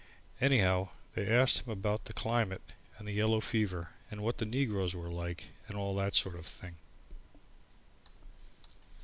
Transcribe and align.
Anyhow, 0.39 0.89
they 1.13 1.27
asked 1.27 1.59
him 1.67 1.71
about 1.73 2.05
the 2.05 2.13
climate, 2.13 2.73
and 2.97 3.07
yellow 3.07 3.39
fever 3.39 3.91
and 4.09 4.21
what 4.21 4.39
the 4.39 4.45
negroes 4.47 4.95
were 4.95 5.11
like 5.11 5.49
and 5.67 5.77
all 5.77 5.93
that 5.97 6.15
sort 6.15 6.33
of 6.37 6.47
thing. 6.47 6.77